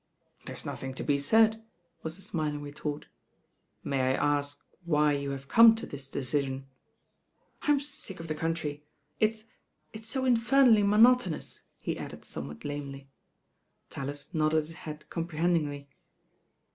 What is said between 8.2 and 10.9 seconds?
the country. It's— it's so infernally